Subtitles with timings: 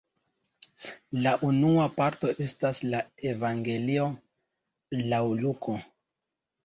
[1.25, 3.03] La unua parto estas la
[3.35, 4.09] evangelio
[5.13, 5.77] laŭ Luko.